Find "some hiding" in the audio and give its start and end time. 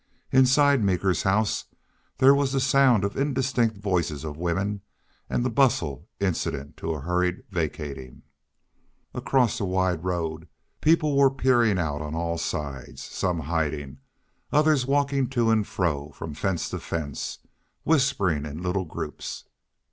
13.03-13.99